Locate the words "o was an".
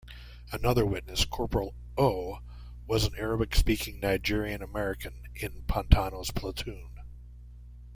1.95-3.13